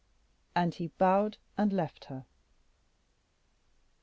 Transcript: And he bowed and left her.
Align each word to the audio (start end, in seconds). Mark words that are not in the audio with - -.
And 0.55 0.73
he 0.73 0.87
bowed 0.87 1.37
and 1.59 1.71
left 1.71 2.05
her. 2.05 2.25